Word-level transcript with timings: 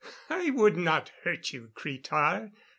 "I 0.31 0.49
would 0.49 0.77
not 0.77 1.11
hurt 1.23 1.53
you, 1.53 1.69
Cretar! 1.75 2.51